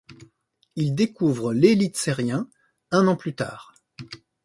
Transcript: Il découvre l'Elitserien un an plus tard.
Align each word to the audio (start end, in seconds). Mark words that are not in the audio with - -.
Il 0.75 0.95
découvre 0.95 1.53
l'Elitserien 1.53 2.49
un 2.89 3.05
an 3.07 3.15
plus 3.15 3.35
tard. 3.35 3.75